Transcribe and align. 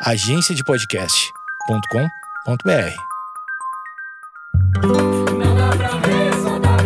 agenciadepodcast.com.br. 0.00 2.94
Não 4.82 5.54
dá 5.56 5.70
pra 5.76 5.88
ver, 5.98 6.32
falar. 6.34 6.78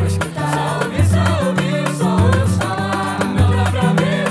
Não 3.34 3.50
dá 3.50 3.70
pra 3.70 3.92
ver, 3.92 4.30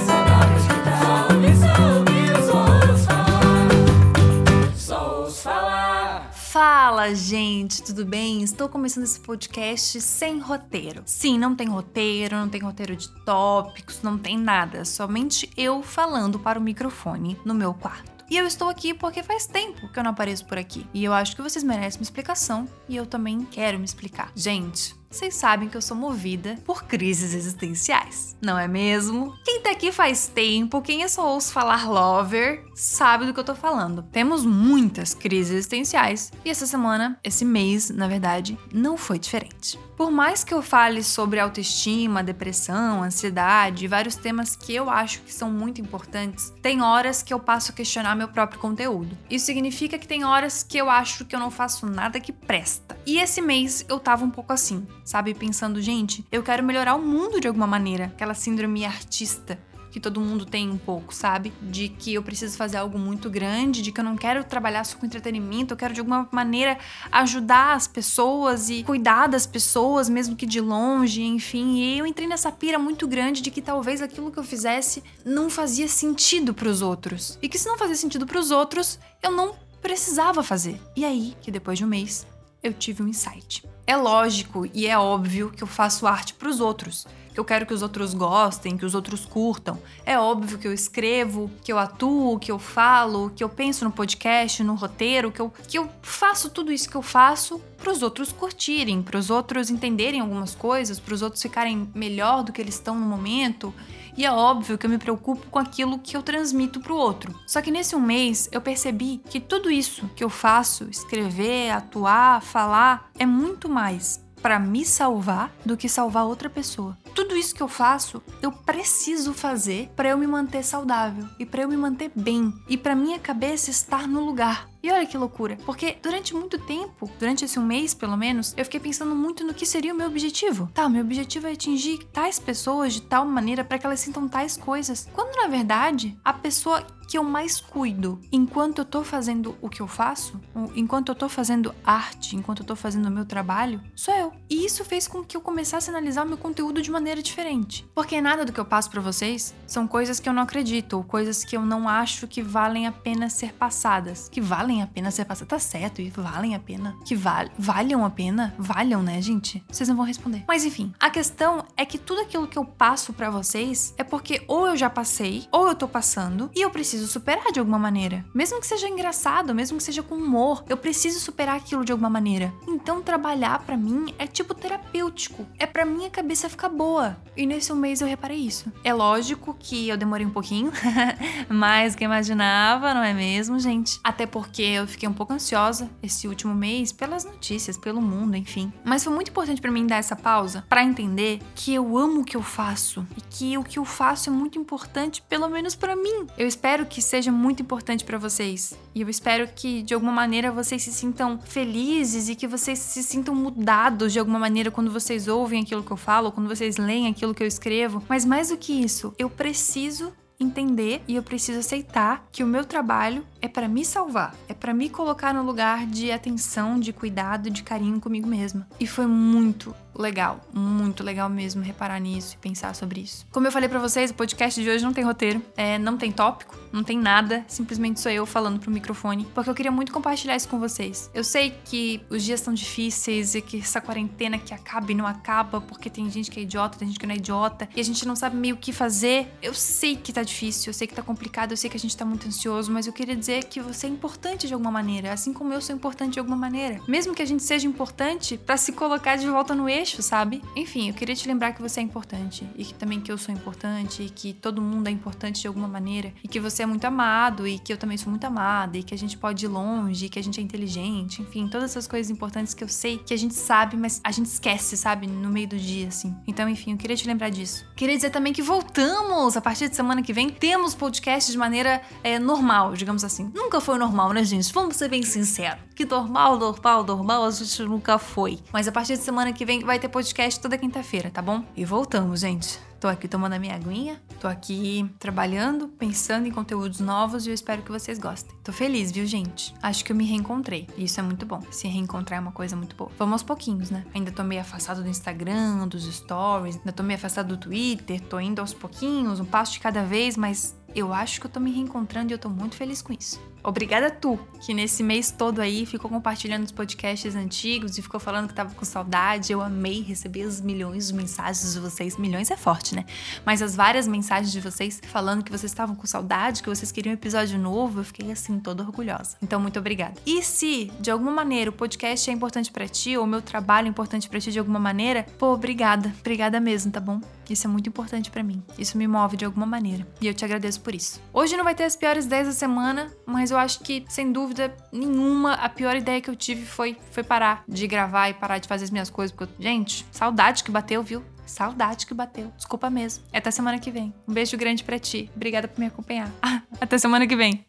falar. 5.29 6.31
Fala, 6.33 7.13
gente, 7.13 7.83
tudo 7.83 8.03
bem? 8.03 8.41
Estou 8.41 8.67
começando 8.67 9.03
esse 9.03 9.19
podcast 9.19 10.01
sem 10.01 10.39
roteiro. 10.39 11.03
Sim, 11.05 11.37
não 11.37 11.55
tem 11.55 11.67
roteiro, 11.69 12.35
não 12.35 12.49
tem 12.49 12.61
roteiro 12.61 12.95
de 12.95 13.09
tópicos, 13.23 14.01
não 14.01 14.17
tem 14.17 14.39
nada, 14.39 14.83
somente 14.85 15.51
eu 15.55 15.83
falando 15.83 16.39
para 16.39 16.57
o 16.57 16.61
microfone 16.61 17.39
no 17.45 17.53
meu 17.53 17.75
quarto. 17.75 18.20
E 18.31 18.37
eu 18.37 18.47
estou 18.47 18.69
aqui 18.69 18.93
porque 18.93 19.21
faz 19.21 19.45
tempo 19.45 19.89
que 19.89 19.99
eu 19.99 20.03
não 20.05 20.11
apareço 20.11 20.45
por 20.45 20.57
aqui. 20.57 20.87
E 20.93 21.03
eu 21.03 21.11
acho 21.11 21.35
que 21.35 21.41
vocês 21.41 21.65
merecem 21.65 21.99
uma 21.99 22.03
explicação 22.03 22.65
e 22.87 22.95
eu 22.95 23.05
também 23.05 23.43
quero 23.43 23.77
me 23.77 23.83
explicar. 23.83 24.31
Gente, 24.33 24.95
vocês 25.11 25.35
sabem 25.35 25.67
que 25.67 25.75
eu 25.75 25.81
sou 25.81 25.95
movida 25.95 26.57
por 26.65 26.85
crises 26.85 27.33
existenciais, 27.33 28.35
não 28.41 28.57
é 28.57 28.67
mesmo? 28.67 29.35
Quem 29.43 29.61
tá 29.61 29.71
aqui 29.71 29.91
faz 29.91 30.27
tempo, 30.27 30.81
quem 30.81 31.01
eu 31.01 31.09
só 31.09 31.27
ouço 31.27 31.51
falar 31.51 31.89
lover, 31.89 32.65
sabe 32.73 33.25
do 33.25 33.33
que 33.33 33.39
eu 33.39 33.43
tô 33.43 33.53
falando. 33.53 34.03
Temos 34.11 34.45
muitas 34.45 35.13
crises 35.13 35.51
existenciais 35.51 36.31
e 36.45 36.49
essa 36.49 36.65
semana, 36.65 37.19
esse 37.23 37.43
mês, 37.43 37.89
na 37.89 38.07
verdade, 38.07 38.57
não 38.73 38.97
foi 38.97 39.19
diferente. 39.19 39.77
Por 39.97 40.09
mais 40.09 40.43
que 40.43 40.51
eu 40.51 40.63
fale 40.63 41.03
sobre 41.03 41.39
autoestima, 41.39 42.23
depressão, 42.23 43.03
ansiedade 43.03 43.87
vários 43.87 44.15
temas 44.15 44.55
que 44.55 44.73
eu 44.73 44.89
acho 44.89 45.21
que 45.21 45.31
são 45.31 45.51
muito 45.51 45.79
importantes, 45.79 46.51
tem 46.61 46.81
horas 46.81 47.21
que 47.21 47.31
eu 47.31 47.39
passo 47.39 47.71
a 47.71 47.75
questionar 47.75 48.15
meu 48.15 48.27
próprio 48.27 48.59
conteúdo. 48.59 49.15
Isso 49.29 49.45
significa 49.45 49.99
que 49.99 50.07
tem 50.07 50.23
horas 50.23 50.63
que 50.63 50.77
eu 50.77 50.89
acho 50.89 51.25
que 51.25 51.35
eu 51.35 51.39
não 51.39 51.51
faço 51.51 51.85
nada 51.85 52.19
que 52.19 52.31
presta. 52.31 52.97
E 53.05 53.17
esse 53.17 53.41
mês 53.41 53.85
eu 53.89 53.99
tava 53.99 54.23
um 54.23 54.29
pouco 54.29 54.53
assim, 54.53 54.85
sabe? 55.03 55.33
Pensando, 55.33 55.81
gente, 55.81 56.25
eu 56.31 56.43
quero 56.43 56.63
melhorar 56.63 56.95
o 56.95 57.01
mundo 57.01 57.39
de 57.39 57.47
alguma 57.47 57.67
maneira. 57.67 58.05
Aquela 58.05 58.33
síndrome 58.33 58.85
artista 58.85 59.57
que 59.91 59.99
todo 59.99 60.21
mundo 60.21 60.45
tem 60.45 60.69
um 60.69 60.77
pouco, 60.77 61.13
sabe? 61.13 61.51
De 61.61 61.89
que 61.89 62.13
eu 62.13 62.23
preciso 62.23 62.57
fazer 62.57 62.77
algo 62.77 62.97
muito 62.97 63.29
grande, 63.29 63.81
de 63.81 63.91
que 63.91 63.99
eu 63.99 64.03
não 64.03 64.15
quero 64.15 64.43
trabalhar 64.43 64.83
só 64.85 64.97
com 64.97 65.05
entretenimento, 65.05 65.73
eu 65.73 65.77
quero 65.77 65.93
de 65.93 65.99
alguma 65.99 66.27
maneira 66.31 66.77
ajudar 67.11 67.75
as 67.75 67.87
pessoas 67.87 68.69
e 68.69 68.83
cuidar 68.83 69.27
das 69.27 69.45
pessoas, 69.45 70.09
mesmo 70.09 70.35
que 70.35 70.45
de 70.45 70.61
longe, 70.61 71.21
enfim. 71.21 71.75
E 71.75 71.99
eu 71.99 72.05
entrei 72.05 72.27
nessa 72.27 72.51
pira 72.51 72.79
muito 72.79 73.07
grande 73.07 73.41
de 73.41 73.51
que 73.51 73.61
talvez 73.61 74.01
aquilo 74.01 74.31
que 74.31 74.39
eu 74.39 74.43
fizesse 74.43 75.03
não 75.25 75.49
fazia 75.49 75.87
sentido 75.87 76.53
para 76.53 76.69
os 76.69 76.81
outros. 76.81 77.37
E 77.41 77.49
que 77.49 77.59
se 77.59 77.67
não 77.67 77.77
fazia 77.77 77.95
sentido 77.95 78.25
para 78.25 78.39
os 78.39 78.49
outros, 78.49 78.97
eu 79.21 79.31
não 79.31 79.55
precisava 79.81 80.41
fazer. 80.41 80.79
E 80.95 81.03
aí, 81.03 81.35
que 81.41 81.51
depois 81.51 81.77
de 81.77 81.83
um 81.83 81.87
mês, 81.87 82.25
eu 82.63 82.73
tive 82.73 83.03
um 83.03 83.07
insight. 83.07 83.63
É 83.87 83.95
lógico 83.95 84.67
e 84.73 84.87
é 84.87 84.97
óbvio 84.97 85.51
que 85.51 85.63
eu 85.63 85.67
faço 85.67 86.07
arte 86.07 86.33
para 86.33 86.47
os 86.47 86.59
outros, 86.59 87.07
que 87.33 87.39
eu 87.39 87.45
quero 87.45 87.65
que 87.65 87.73
os 87.73 87.81
outros 87.81 88.13
gostem, 88.13 88.77
que 88.77 88.85
os 88.85 88.93
outros 88.93 89.25
curtam. 89.25 89.79
É 90.05 90.17
óbvio 90.17 90.57
que 90.57 90.67
eu 90.67 90.73
escrevo, 90.73 91.49
que 91.63 91.71
eu 91.71 91.79
atuo, 91.79 92.39
que 92.39 92.51
eu 92.51 92.59
falo, 92.59 93.31
que 93.35 93.43
eu 93.43 93.49
penso 93.49 93.83
no 93.83 93.91
podcast, 93.91 94.63
no 94.63 94.75
roteiro, 94.75 95.31
que 95.31 95.41
eu, 95.41 95.51
que 95.67 95.77
eu 95.77 95.89
faço 96.01 96.49
tudo 96.49 96.71
isso 96.71 96.89
que 96.89 96.95
eu 96.95 97.01
faço 97.01 97.59
para 97.77 97.91
os 97.91 98.01
outros 98.01 98.31
curtirem, 98.31 99.01
para 99.01 99.17
os 99.17 99.29
outros 99.29 99.69
entenderem 99.69 100.19
algumas 100.19 100.53
coisas, 100.53 100.99
para 100.99 101.13
os 101.13 101.21
outros 101.21 101.41
ficarem 101.41 101.89
melhor 101.95 102.43
do 102.43 102.51
que 102.51 102.61
eles 102.61 102.75
estão 102.75 102.97
no 102.97 103.05
momento. 103.05 103.73
E 104.17 104.25
é 104.25 104.31
óbvio 104.31 104.77
que 104.77 104.85
eu 104.85 104.89
me 104.89 104.97
preocupo 104.97 105.47
com 105.49 105.59
aquilo 105.59 105.99
que 105.99 106.15
eu 106.15 106.23
transmito 106.23 106.79
pro 106.79 106.95
outro. 106.95 107.33
Só 107.45 107.61
que 107.61 107.71
nesse 107.71 107.95
um 107.95 108.01
mês 108.01 108.49
eu 108.51 108.61
percebi 108.61 109.21
que 109.29 109.39
tudo 109.39 109.71
isso 109.71 110.09
que 110.15 110.23
eu 110.23 110.29
faço, 110.29 110.89
escrever, 110.89 111.71
atuar, 111.71 112.41
falar, 112.41 113.09
é 113.17 113.25
muito 113.25 113.69
mais 113.69 114.23
para 114.41 114.59
me 114.59 114.83
salvar 114.83 115.53
do 115.65 115.77
que 115.77 115.87
salvar 115.87 116.25
outra 116.25 116.49
pessoa. 116.49 116.97
Tudo 117.13 117.35
isso 117.35 117.53
que 117.53 117.61
eu 117.61 117.67
faço, 117.67 118.21
eu 118.41 118.51
preciso 118.51 119.33
fazer 119.33 119.91
para 119.95 120.09
eu 120.09 120.17
me 120.17 120.27
manter 120.27 120.63
saudável 120.63 121.27
e 121.37 121.45
para 121.45 121.61
eu 121.61 121.69
me 121.69 121.77
manter 121.77 122.11
bem 122.15 122.51
e 122.67 122.77
para 122.77 122.95
minha 122.95 123.19
cabeça 123.19 123.69
estar 123.69 124.07
no 124.07 124.25
lugar. 124.25 124.70
E 124.83 124.91
olha 124.91 125.05
que 125.05 125.17
loucura, 125.17 125.57
porque 125.65 125.97
durante 126.01 126.33
muito 126.33 126.57
tempo, 126.59 127.09
durante 127.19 127.45
esse 127.45 127.59
um 127.59 127.65
mês 127.65 127.93
pelo 127.93 128.17
menos, 128.17 128.53
eu 128.57 128.65
fiquei 128.65 128.79
pensando 128.79 129.15
muito 129.15 129.43
no 129.43 129.53
que 129.53 129.65
seria 129.65 129.93
o 129.93 129.97
meu 129.97 130.07
objetivo. 130.07 130.69
Tá, 130.73 130.89
meu 130.89 131.01
objetivo 131.01 131.47
é 131.47 131.51
atingir 131.51 131.99
tais 132.05 132.39
pessoas 132.39 132.93
de 132.93 133.01
tal 133.01 133.25
maneira 133.25 133.63
para 133.63 133.77
que 133.77 133.85
elas 133.85 133.99
sintam 133.99 134.27
tais 134.27 134.57
coisas. 134.57 135.07
Quando 135.13 135.35
na 135.35 135.47
verdade, 135.47 136.17
a 136.23 136.33
pessoa 136.33 136.85
que 137.11 137.17
eu 137.17 137.25
mais 137.25 137.59
cuido 137.59 138.21
enquanto 138.31 138.79
eu 138.79 138.85
tô 138.85 139.03
fazendo 139.03 139.57
o 139.59 139.67
que 139.67 139.81
eu 139.81 139.87
faço, 139.87 140.39
enquanto 140.73 141.09
eu 141.09 141.15
tô 141.15 141.27
fazendo 141.27 141.75
arte, 141.83 142.37
enquanto 142.37 142.61
eu 142.61 142.65
tô 142.65 142.73
fazendo 142.73 143.07
o 143.07 143.11
meu 143.11 143.25
trabalho, 143.25 143.81
sou 143.93 144.15
eu. 144.15 144.31
E 144.49 144.65
isso 144.65 144.85
fez 144.85 145.09
com 145.09 145.21
que 145.21 145.35
eu 145.35 145.41
começasse 145.41 145.89
a 145.89 145.93
analisar 145.93 146.25
o 146.25 146.29
meu 146.29 146.37
conteúdo 146.37 146.81
de 146.81 146.89
maneira 146.89 147.21
diferente. 147.21 147.85
Porque 147.93 148.21
nada 148.21 148.45
do 148.45 148.53
que 148.53 148.59
eu 148.61 148.63
passo 148.63 148.89
para 148.89 149.01
vocês 149.01 149.53
são 149.67 149.89
coisas 149.89 150.21
que 150.21 150.29
eu 150.29 150.31
não 150.31 150.43
acredito, 150.43 150.93
ou 150.93 151.03
coisas 151.03 151.43
que 151.43 151.57
eu 151.57 151.65
não 151.65 151.89
acho 151.89 152.29
que 152.29 152.41
valem 152.41 152.87
a 152.87 152.93
pena 152.93 153.29
ser 153.29 153.51
passadas. 153.55 154.29
Que 154.29 154.39
valem 154.39 154.70
a 154.79 154.87
pena 154.87 155.09
ser 155.09 155.25
passadas. 155.25 155.49
Tá 155.49 155.57
certo, 155.57 156.01
e 156.01 156.11
valem 156.11 156.53
a 156.53 156.59
pena. 156.59 156.95
Que 157.03 157.15
val 157.15 157.47
valham 157.57 158.05
a 158.05 158.09
pena. 158.11 158.53
Valham, 158.59 159.01
né, 159.01 159.19
gente? 159.21 159.63
Vocês 159.67 159.89
não 159.89 159.95
vão 159.95 160.05
responder. 160.05 160.43
Mas 160.47 160.63
enfim, 160.63 160.93
a 160.99 161.09
questão 161.09 161.65
é 161.75 161.83
que 161.83 161.97
tudo 161.97 162.21
aquilo 162.21 162.47
que 162.47 162.57
eu 162.57 162.63
passo 162.63 163.11
para 163.11 163.31
vocês 163.31 163.95
é 163.97 164.03
porque 164.03 164.43
ou 164.47 164.67
eu 164.67 164.77
já 164.77 164.89
passei, 164.89 165.47
ou 165.51 165.67
eu 165.67 165.73
tô 165.73 165.87
passando, 165.87 166.51
e 166.55 166.61
eu 166.61 166.69
preciso 166.69 167.07
superar 167.07 167.51
de 167.51 167.59
alguma 167.59 167.79
maneira. 167.79 168.23
Mesmo 168.35 168.59
que 168.59 168.67
seja 168.67 168.87
engraçado, 168.87 169.55
mesmo 169.55 169.77
que 169.77 169.83
seja 169.83 170.03
com 170.03 170.15
humor, 170.15 170.63
eu 170.69 170.77
preciso 170.77 171.19
superar 171.19 171.55
aquilo 171.55 171.83
de 171.83 171.91
alguma 171.91 172.09
maneira. 172.09 172.53
Então 172.67 173.01
trabalhar 173.01 173.59
para 173.65 173.75
mim 173.75 174.13
é 174.19 174.27
tipo 174.27 174.53
terapêutico. 174.53 175.47
É 175.57 175.65
para 175.65 175.85
minha 175.85 176.09
cabeça 176.09 176.49
ficar 176.49 176.69
boa. 176.69 177.17
E 177.35 177.45
nesse 177.45 177.73
mês 177.73 178.01
eu 178.01 178.07
reparei 178.07 178.37
isso. 178.37 178.71
É 178.83 178.93
lógico 178.93 179.55
que 179.57 179.87
eu 179.87 179.97
demorei 179.97 180.25
um 180.25 180.29
pouquinho, 180.29 180.71
mais 181.49 181.95
que 181.95 182.03
eu 182.03 182.05
imaginava, 182.05 182.93
não 182.93 183.01
é 183.01 183.13
mesmo, 183.13 183.59
gente? 183.59 183.99
Até 184.03 184.25
porque 184.25 184.60
eu 184.63 184.87
fiquei 184.87 185.07
um 185.07 185.13
pouco 185.13 185.33
ansiosa 185.33 185.89
esse 186.01 186.27
último 186.27 186.53
mês 186.53 186.91
pelas 186.91 187.23
notícias, 187.23 187.77
pelo 187.77 188.01
mundo, 188.01 188.35
enfim. 188.35 188.71
Mas 188.83 189.03
foi 189.03 189.13
muito 189.13 189.29
importante 189.29 189.61
para 189.61 189.71
mim 189.71 189.87
dar 189.87 189.97
essa 189.97 190.15
pausa 190.15 190.65
para 190.69 190.83
entender 190.83 191.39
que 191.55 191.73
eu 191.73 191.97
amo 191.97 192.21
o 192.21 192.25
que 192.25 192.37
eu 192.37 192.43
faço 192.43 193.05
e 193.17 193.21
que 193.21 193.57
o 193.57 193.63
que 193.63 193.79
eu 193.79 193.85
faço 193.85 194.29
é 194.29 194.33
muito 194.33 194.59
importante, 194.59 195.21
pelo 195.21 195.49
menos 195.49 195.75
para 195.75 195.95
mim. 195.95 196.27
Eu 196.37 196.47
espero 196.47 196.85
que 196.85 197.01
seja 197.01 197.31
muito 197.31 197.61
importante 197.61 198.03
para 198.03 198.17
vocês. 198.17 198.77
E 198.93 199.01
eu 199.01 199.09
espero 199.09 199.47
que 199.55 199.81
de 199.81 199.93
alguma 199.93 200.11
maneira 200.11 200.51
vocês 200.51 200.81
se 200.83 200.91
sintam 200.91 201.39
felizes 201.41 202.29
e 202.29 202.35
que 202.35 202.47
vocês 202.47 202.79
se 202.79 203.03
sintam 203.03 203.33
mudados 203.33 204.13
de 204.13 204.19
alguma 204.19 204.39
maneira 204.39 204.69
quando 204.69 204.91
vocês 204.91 205.27
ouvem 205.27 205.61
aquilo 205.61 205.83
que 205.83 205.91
eu 205.91 205.97
falo, 205.97 206.31
quando 206.31 206.47
vocês 206.47 206.77
leem 206.77 207.07
aquilo 207.07 207.33
que 207.33 207.43
eu 207.43 207.47
escrevo. 207.47 208.03
Mas 208.07 208.25
mais 208.25 208.49
do 208.49 208.57
que 208.57 208.73
isso, 208.73 209.13
eu 209.17 209.29
preciso 209.29 210.13
entender 210.43 211.01
e 211.07 211.15
eu 211.15 211.23
preciso 211.23 211.59
aceitar 211.59 212.27
que 212.31 212.43
o 212.43 212.47
meu 212.47 212.65
trabalho 212.65 213.25
é 213.41 213.47
para 213.47 213.67
me 213.67 213.85
salvar, 213.85 214.35
é 214.47 214.53
para 214.53 214.73
me 214.73 214.89
colocar 214.89 215.33
no 215.33 215.43
lugar 215.43 215.85
de 215.85 216.11
atenção, 216.11 216.79
de 216.79 216.91
cuidado, 216.93 217.49
de 217.49 217.63
carinho 217.63 217.99
comigo 217.99 218.27
mesma. 218.27 218.67
E 218.79 218.87
foi 218.87 219.07
muito 219.07 219.75
legal, 219.95 220.41
muito 220.53 221.03
legal 221.03 221.29
mesmo 221.29 221.61
reparar 221.61 221.99
nisso 221.99 222.35
e 222.35 222.37
pensar 222.37 222.75
sobre 222.75 223.01
isso. 223.01 223.25
Como 223.31 223.47
eu 223.47 223.51
falei 223.51 223.67
para 223.67 223.79
vocês, 223.79 224.11
o 224.11 224.13
podcast 224.13 224.61
de 224.61 224.69
hoje 224.69 224.83
não 224.83 224.93
tem 224.93 225.03
roteiro, 225.03 225.41
é, 225.55 225.77
não 225.77 225.97
tem 225.97 226.11
tópico, 226.11 226.57
não 226.71 226.83
tem 226.83 226.97
nada, 226.97 227.43
simplesmente 227.47 227.99
sou 227.99 228.11
eu 228.11 228.25
falando 228.25 228.59
pro 228.59 228.71
microfone, 228.71 229.27
porque 229.33 229.49
eu 229.49 229.53
queria 229.53 229.71
muito 229.71 229.91
compartilhar 229.91 230.35
isso 230.35 230.47
com 230.47 230.59
vocês. 230.59 231.09
Eu 231.13 231.23
sei 231.23 231.53
que 231.65 232.01
os 232.09 232.23
dias 232.23 232.39
são 232.39 232.53
difíceis 232.53 233.35
e 233.35 233.41
que 233.41 233.59
essa 233.59 233.81
quarentena 233.81 234.37
que 234.37 234.53
acaba 234.53 234.91
e 234.91 234.95
não 234.95 235.05
acaba, 235.05 235.59
porque 235.59 235.89
tem 235.89 236.09
gente 236.09 236.31
que 236.31 236.39
é 236.39 236.43
idiota, 236.43 236.77
tem 236.77 236.87
gente 236.87 236.99
que 236.99 237.05
não 237.05 237.13
é 237.13 237.17
idiota, 237.17 237.67
e 237.75 237.79
a 237.79 237.83
gente 237.83 238.07
não 238.07 238.15
sabe 238.15 238.35
meio 238.37 238.55
o 238.55 238.57
que 238.57 238.71
fazer. 238.71 239.31
Eu 239.41 239.53
sei 239.53 239.95
que 239.95 240.13
tá 240.13 240.23
difícil, 240.23 240.69
eu 240.69 240.73
sei 240.73 240.87
que 240.87 240.93
tá 240.93 241.01
complicado, 241.01 241.51
eu 241.51 241.57
sei 241.57 241.69
que 241.69 241.77
a 241.77 241.79
gente 241.79 241.95
tá 241.95 242.05
muito 242.05 242.27
ansioso, 242.27 242.71
mas 242.71 242.87
eu 242.87 242.93
queria 242.93 243.15
dizer 243.15 243.45
que 243.45 243.59
você 243.59 243.87
é 243.87 243.89
importante 243.89 244.47
de 244.47 244.53
alguma 244.53 244.71
maneira, 244.71 245.11
assim 245.11 245.33
como 245.33 245.53
eu 245.53 245.61
sou 245.61 245.75
importante 245.75 246.13
de 246.13 246.19
alguma 246.19 246.37
maneira. 246.37 246.79
Mesmo 246.87 247.13
que 247.13 247.21
a 247.21 247.25
gente 247.25 247.43
seja 247.43 247.67
importante 247.67 248.37
para 248.37 248.57
se 248.57 248.71
colocar 248.71 249.15
de 249.15 249.27
volta 249.27 249.53
no 249.53 249.67
sabe? 249.85 250.41
Enfim, 250.55 250.89
eu 250.89 250.93
queria 250.93 251.15
te 251.15 251.27
lembrar 251.27 251.53
que 251.53 251.61
você 251.61 251.79
é 251.79 251.83
importante 251.83 252.47
e 252.55 252.65
que 252.65 252.73
também 252.73 252.99
que 252.99 253.11
eu 253.11 253.17
sou 253.17 253.33
importante 253.33 254.03
e 254.03 254.09
que 254.09 254.33
todo 254.33 254.61
mundo 254.61 254.87
é 254.87 254.91
importante 254.91 255.41
de 255.41 255.47
alguma 255.47 255.67
maneira 255.67 256.13
e 256.23 256.27
que 256.27 256.39
você 256.39 256.63
é 256.63 256.65
muito 256.65 256.85
amado 256.85 257.47
e 257.47 257.57
que 257.57 257.73
eu 257.73 257.77
também 257.77 257.97
sou 257.97 258.09
muito 258.09 258.25
amada 258.25 258.77
e 258.77 258.83
que 258.83 258.93
a 258.93 258.97
gente 258.97 259.17
pode 259.17 259.45
ir 259.45 259.47
longe, 259.47 260.05
e 260.05 260.09
que 260.09 260.19
a 260.19 260.23
gente 260.23 260.39
é 260.39 260.43
inteligente, 260.43 261.21
enfim, 261.21 261.47
todas 261.47 261.71
essas 261.71 261.87
coisas 261.87 262.09
importantes 262.09 262.53
que 262.53 262.63
eu 262.63 262.67
sei 262.67 262.97
que 262.97 263.13
a 263.13 263.17
gente 263.17 263.33
sabe, 263.33 263.77
mas 263.77 264.01
a 264.03 264.11
gente 264.11 264.27
esquece, 264.27 264.77
sabe, 264.77 265.07
no 265.07 265.29
meio 265.29 265.47
do 265.47 265.57
dia, 265.57 265.87
assim. 265.87 266.15
Então, 266.27 266.47
enfim, 266.47 266.71
eu 266.71 266.77
queria 266.77 266.95
te 266.95 267.07
lembrar 267.07 267.29
disso. 267.29 267.65
Queria 267.75 267.95
dizer 267.95 268.09
também 268.09 268.33
que 268.33 268.41
voltamos 268.41 269.35
a 269.35 269.41
partir 269.41 269.69
de 269.69 269.75
semana 269.75 270.01
que 270.01 270.13
vem, 270.13 270.29
temos 270.29 270.75
podcast 270.75 271.31
de 271.31 271.37
maneira 271.37 271.81
é, 272.03 272.19
normal, 272.19 272.73
digamos 272.73 273.03
assim. 273.03 273.31
Nunca 273.33 273.59
foi 273.59 273.77
normal, 273.77 274.13
né, 274.13 274.23
gente? 274.23 274.51
Vamos 274.53 274.75
ser 274.75 274.89
bem 274.89 275.03
sinceros. 275.03 275.59
Que 275.75 275.85
normal, 275.85 276.37
normal, 276.37 276.83
normal, 276.83 277.25
a 277.25 277.31
gente 277.31 277.63
nunca 277.63 277.97
foi. 277.97 278.39
Mas 278.51 278.67
a 278.67 278.71
partir 278.71 278.97
de 278.97 279.03
semana 279.03 279.33
que 279.33 279.45
vem 279.45 279.63
vai 279.71 279.79
ter 279.79 279.87
podcast 279.87 280.37
toda 280.37 280.57
quinta-feira, 280.57 281.09
tá 281.09 281.21
bom? 281.21 281.45
E 281.55 281.63
voltamos, 281.63 282.19
gente. 282.19 282.59
Tô 282.77 282.89
aqui 282.89 283.07
tomando 283.07 283.33
a 283.33 283.39
minha 283.39 283.55
aguinha, 283.55 284.01
tô 284.19 284.27
aqui 284.27 284.85
trabalhando, 284.99 285.69
pensando 285.69 286.27
em 286.27 286.31
conteúdos 286.31 286.81
novos 286.81 287.25
e 287.25 287.29
eu 287.29 287.33
espero 287.33 287.61
que 287.61 287.71
vocês 287.71 287.97
gostem. 287.97 288.35
Tô 288.43 288.51
feliz, 288.51 288.91
viu, 288.91 289.05
gente? 289.05 289.55
Acho 289.63 289.85
que 289.85 289.93
eu 289.93 289.95
me 289.95 290.03
reencontrei. 290.03 290.67
E 290.75 290.83
isso 290.83 290.99
é 290.99 291.03
muito 291.03 291.25
bom. 291.25 291.39
Se 291.49 291.69
reencontrar 291.69 292.19
é 292.19 292.21
uma 292.21 292.33
coisa 292.33 292.53
muito 292.53 292.75
boa. 292.75 292.91
Vamos 292.97 293.13
aos 293.13 293.23
pouquinhos, 293.23 293.71
né? 293.71 293.85
Ainda 293.93 294.11
tô 294.11 294.25
meio 294.25 294.41
afastado 294.41 294.83
do 294.83 294.89
Instagram, 294.89 295.65
dos 295.69 295.85
stories, 295.85 296.57
ainda 296.57 296.73
tô 296.73 296.83
meio 296.83 296.97
afastado 296.97 297.29
do 297.29 297.37
Twitter, 297.37 298.01
tô 298.01 298.19
indo 298.19 298.41
aos 298.41 298.53
pouquinhos, 298.53 299.21
um 299.21 299.25
passo 299.25 299.53
de 299.53 299.61
cada 299.61 299.83
vez, 299.83 300.17
mas 300.17 300.53
eu 300.75 300.93
acho 300.93 301.21
que 301.21 301.27
eu 301.27 301.31
tô 301.31 301.39
me 301.39 301.49
reencontrando 301.49 302.11
e 302.11 302.13
eu 302.13 302.19
tô 302.19 302.27
muito 302.27 302.57
feliz 302.57 302.81
com 302.81 302.91
isso. 302.91 303.21
Obrigada 303.43 303.89
tu, 303.89 304.19
que 304.45 304.53
nesse 304.53 304.83
mês 304.83 305.11
todo 305.11 305.39
aí 305.39 305.65
ficou 305.65 305.89
compartilhando 305.89 306.45
os 306.45 306.51
podcasts 306.51 307.15
antigos 307.15 307.77
e 307.77 307.81
ficou 307.81 307.99
falando 307.99 308.27
que 308.27 308.33
tava 308.33 308.53
com 308.53 308.65
saudade. 308.65 309.31
Eu 309.31 309.41
amei 309.41 309.81
receber 309.81 310.23
as 310.23 310.41
milhões 310.41 310.87
de 310.87 310.93
mensagens 310.93 311.53
de 311.53 311.59
vocês. 311.59 311.97
Milhões 311.97 312.29
é 312.29 312.37
forte, 312.37 312.75
né? 312.75 312.85
Mas 313.25 313.41
as 313.41 313.55
várias 313.55 313.87
mensagens 313.87 314.31
de 314.31 314.39
vocês 314.39 314.79
falando 314.87 315.23
que 315.23 315.31
vocês 315.31 315.51
estavam 315.51 315.75
com 315.75 315.87
saudade, 315.87 316.43
que 316.43 316.49
vocês 316.49 316.71
queriam 316.71 316.91
um 316.91 316.95
episódio 316.95 317.37
novo, 317.39 317.79
eu 317.79 317.83
fiquei 317.83 318.11
assim, 318.11 318.39
toda 318.39 318.63
orgulhosa. 318.63 319.17
Então, 319.21 319.39
muito 319.39 319.59
obrigada. 319.59 319.95
E 320.05 320.21
se, 320.21 320.71
de 320.79 320.91
alguma 320.91 321.11
maneira, 321.11 321.49
o 321.49 321.53
podcast 321.53 322.09
é 322.09 322.13
importante 322.13 322.51
para 322.51 322.67
ti, 322.67 322.97
ou 322.97 323.03
o 323.03 323.07
meu 323.07 323.21
trabalho 323.21 323.67
é 323.67 323.69
importante 323.69 324.09
para 324.09 324.19
ti 324.19 324.31
de 324.31 324.39
alguma 324.39 324.59
maneira, 324.59 325.05
pô, 325.17 325.33
obrigada. 325.33 325.93
Obrigada 325.99 326.39
mesmo, 326.39 326.71
tá 326.71 326.79
bom? 326.79 327.01
Isso 327.29 327.47
é 327.47 327.49
muito 327.49 327.69
importante 327.69 328.11
para 328.11 328.21
mim. 328.21 328.43
Isso 328.57 328.77
me 328.77 328.87
move 328.87 329.15
de 329.15 329.23
alguma 329.23 329.45
maneira. 329.45 329.87
E 330.01 330.07
eu 330.07 330.13
te 330.13 330.25
agradeço 330.25 330.59
por 330.61 330.75
isso. 330.75 331.01
Hoje 331.13 331.37
não 331.37 331.43
vai 331.43 331.55
ter 331.55 331.63
as 331.63 331.75
piores 331.75 332.05
ideias 332.05 332.27
da 332.27 332.33
semana, 332.33 332.91
eu 333.31 333.37
acho 333.37 333.59
que, 333.59 333.85
sem 333.89 334.11
dúvida 334.11 334.55
nenhuma, 334.71 335.33
a 335.33 335.49
pior 335.49 335.75
ideia 335.75 336.01
que 336.01 336.09
eu 336.09 336.15
tive 336.15 336.45
foi, 336.45 336.77
foi 336.91 337.03
parar 337.03 337.43
de 337.47 337.65
gravar 337.67 338.09
e 338.09 338.13
parar 338.13 338.37
de 338.37 338.47
fazer 338.47 338.65
as 338.65 338.71
minhas 338.71 338.89
coisas. 338.89 339.15
Porque, 339.15 339.33
gente, 339.41 339.85
saudade 339.91 340.43
que 340.43 340.51
bateu, 340.51 340.83
viu? 340.83 341.03
Saudade 341.25 341.85
que 341.85 341.93
bateu. 341.93 342.31
Desculpa 342.35 342.69
mesmo. 342.69 343.03
Até 343.13 343.31
semana 343.31 343.57
que 343.57 343.71
vem. 343.71 343.93
Um 344.07 344.13
beijo 344.13 344.37
grande 344.37 344.63
para 344.63 344.77
ti. 344.77 345.09
Obrigada 345.15 345.47
por 345.47 345.59
me 345.59 345.67
acompanhar. 345.67 346.11
até 346.59 346.77
semana 346.77 347.07
que 347.07 347.15
vem. 347.15 347.45